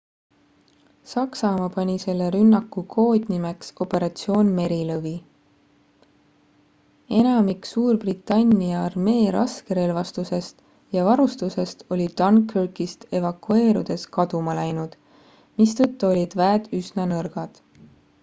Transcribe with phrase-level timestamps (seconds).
[1.09, 5.11] saksamaa pani selle rünnaku koodnimeks operatsioon merilõvi
[7.19, 10.65] enamik suurbritannia armee raskerelvastusest
[10.99, 14.99] ja varustusest oli dunkirkist evakueerudes kaduma läinud
[15.61, 17.65] mistõttu olid väed üsna nõrgad